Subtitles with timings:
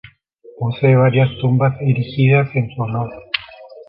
[0.57, 3.11] Posee varias tumbas erigidas en su honor.